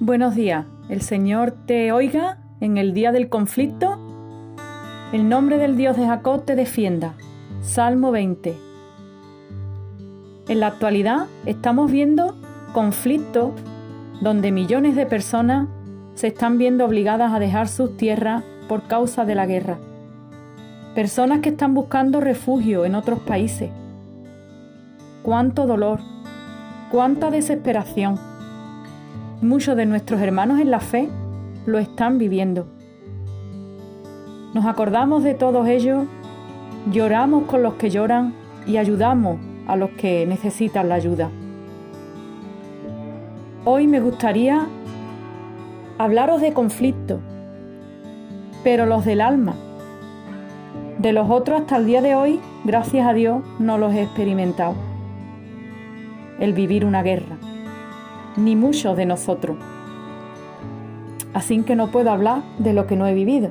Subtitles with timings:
[0.00, 0.64] Buenos días.
[0.88, 3.98] El Señor te oiga en el día del conflicto.
[5.12, 7.14] El nombre del Dios de Jacob te defienda.
[7.62, 8.54] Salmo 20.
[10.46, 12.36] En la actualidad estamos viendo
[12.72, 13.50] conflictos
[14.20, 15.66] donde millones de personas
[16.14, 19.78] se están viendo obligadas a dejar sus tierras por causa de la guerra.
[20.94, 23.70] Personas que están buscando refugio en otros países.
[25.24, 25.98] Cuánto dolor,
[26.92, 28.37] cuánta desesperación
[29.40, 31.08] Muchos de nuestros hermanos en la fe
[31.64, 32.66] lo están viviendo.
[34.52, 36.06] Nos acordamos de todos ellos,
[36.90, 38.34] lloramos con los que lloran
[38.66, 39.38] y ayudamos
[39.68, 41.30] a los que necesitan la ayuda.
[43.64, 44.66] Hoy me gustaría
[45.98, 47.20] hablaros de conflictos,
[48.64, 49.54] pero los del alma.
[50.98, 54.74] De los otros hasta el día de hoy, gracias a Dios, no los he experimentado.
[56.40, 57.36] El vivir una guerra
[58.38, 59.56] ni muchos de nosotros.
[61.34, 63.50] Así que no puedo hablar de lo que no he vivido.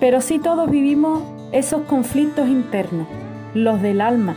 [0.00, 3.06] Pero sí todos vivimos esos conflictos internos,
[3.54, 4.34] los del alma,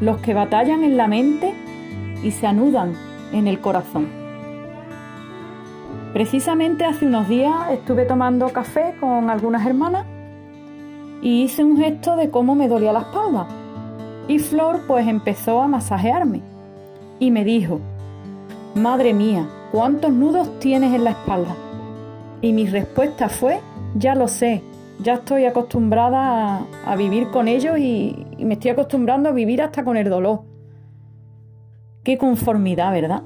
[0.00, 1.52] los que batallan en la mente
[2.22, 2.94] y se anudan
[3.32, 4.06] en el corazón.
[6.12, 10.06] Precisamente hace unos días estuve tomando café con algunas hermanas
[11.20, 13.46] y hice un gesto de cómo me dolía la espalda.
[14.26, 16.57] Y Flor pues empezó a masajearme
[17.18, 17.80] y me dijo,
[18.74, 21.56] Madre mía, ¿cuántos nudos tienes en la espalda?
[22.40, 23.60] Y mi respuesta fue,
[23.94, 24.62] ya lo sé,
[25.02, 29.84] ya estoy acostumbrada a, vivir con ellos y, y me estoy acostumbrando a vivir hasta
[29.84, 30.42] con el dolor.
[32.04, 33.22] Qué conformidad, ¿verdad?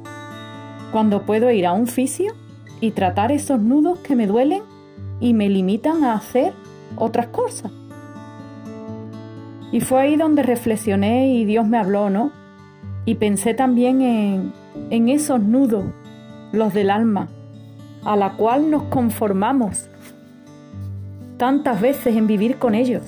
[0.91, 2.33] Cuando puedo ir a un fisio
[2.81, 4.63] y tratar esos nudos que me duelen
[5.20, 6.53] y me limitan a hacer
[6.97, 7.70] otras cosas.
[9.70, 12.42] Y fue ahí donde reflexioné y Dios me habló, ¿no?
[13.05, 14.00] Y pensé también
[14.91, 15.84] en, esos nudos,
[16.53, 17.28] los del alma,
[18.05, 19.89] a la cual nos conformamos
[21.36, 23.02] tantas veces en vivir con ellos.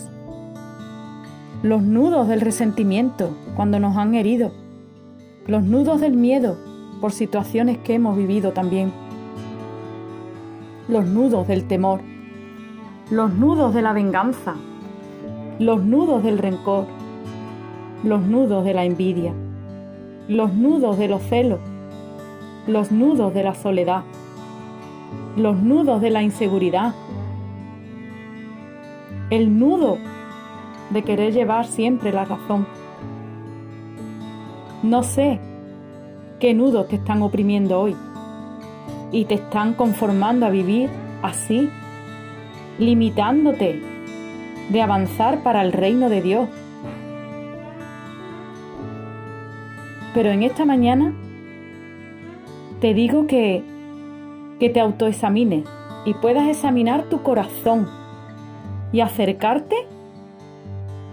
[1.62, 4.50] Los nudos del resentimiento cuando nos han herido.
[5.46, 6.58] Los nudos del miedo
[7.00, 8.92] por situaciones que hemos vivido también.
[10.88, 12.00] Los nudos del temor.
[13.10, 14.54] Los nudos de la venganza.
[15.60, 16.86] Los nudos del rencor.
[18.02, 19.32] Los nudos de la envidia
[20.28, 21.60] los nudos de los celos,
[22.66, 24.04] los nudos de la soledad,
[25.36, 26.94] los nudos de la inseguridad,
[29.30, 29.98] el nudo
[30.90, 32.66] de querer llevar siempre la razón.
[34.82, 35.40] No sé
[36.40, 37.96] qué nudos te están oprimiendo hoy
[39.12, 40.88] y te están conformando a vivir
[41.22, 41.68] así,
[42.78, 43.82] limitándote
[44.70, 46.48] de avanzar para el reino de Dios
[50.14, 51.12] Pero en esta mañana
[52.80, 53.62] te digo que,
[54.60, 55.64] que te autoexamines
[56.04, 57.88] y puedas examinar tu corazón
[58.92, 59.76] y acercarte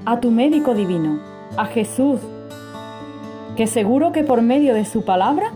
[0.05, 1.19] a tu médico divino,
[1.57, 2.19] a Jesús,
[3.55, 5.51] que seguro que por medio de su palabra,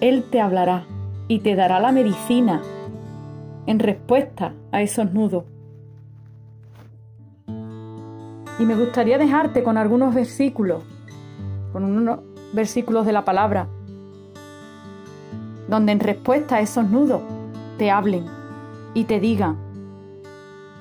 [0.00, 0.86] Él te hablará
[1.28, 2.62] y te dará la medicina
[3.66, 5.44] en respuesta a esos nudos.
[7.46, 10.82] Y me gustaría dejarte con algunos versículos,
[11.72, 12.20] con unos,
[12.52, 13.68] versículos de la palabra,
[15.68, 17.22] donde en respuesta a esos nudos
[17.78, 18.26] te hablen
[18.94, 19.56] y te digan,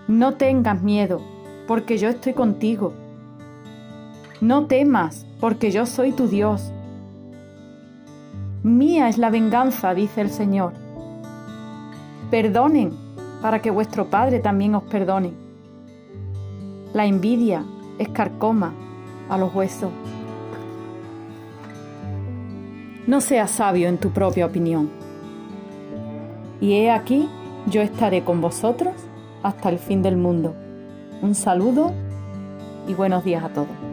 [0.07, 1.21] no tengas miedo,
[1.67, 2.93] porque yo estoy contigo.
[4.41, 6.71] No temas, porque yo soy tu Dios.
[8.63, 10.73] Mía es la venganza, dice el Señor.
[12.31, 12.93] Perdonen,
[13.41, 15.31] para que vuestro Padre también os perdone.
[16.93, 17.63] La envidia
[17.99, 18.73] escarcoma
[19.29, 19.91] a los huesos.
[23.09, 24.91] No seas sabio en tu propia opinión.
[26.61, 27.27] Y he aquí,
[27.65, 28.93] yo estaré con vosotros
[29.41, 30.53] hasta el fin del mundo.
[31.23, 31.91] Un saludo
[32.87, 33.88] y buenos días a todos.